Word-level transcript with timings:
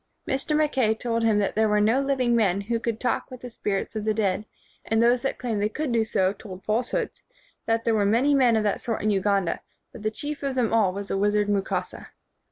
Mr. 0.27 0.57
Mackay 0.57 0.95
told 0.95 1.21
him 1.21 1.37
that 1.37 1.53
there 1.55 1.69
were 1.69 1.79
no 1.79 2.01
living 2.01 2.35
men 2.35 2.59
who 2.61 2.79
could 2.79 2.99
talk 2.99 3.29
with 3.29 3.41
the 3.41 3.51
spirits 3.51 3.95
of 3.95 4.03
the 4.03 4.15
dead 4.15 4.47
and 4.83 4.99
that 4.99 5.05
those 5.07 5.21
who 5.21 5.31
claimed 5.33 5.61
they 5.61 5.69
could 5.69 5.91
do 5.91 6.03
so 6.03 6.33
told 6.33 6.63
falsehoods, 6.65 7.21
that 7.67 7.83
there 7.83 7.93
were 7.93 8.03
many 8.03 8.33
men 8.33 8.55
of 8.55 8.63
that 8.63 8.81
sort 8.81 9.03
in 9.03 9.11
Uganda, 9.11 9.61
but 9.91 10.01
the 10.01 10.09
chief 10.09 10.41
of 10.41 10.55
them 10.55 10.73
all 10.73 10.91
was 10.91 11.09
the 11.09 11.17
wizard 11.19 11.47
Mukasa. 11.47 12.07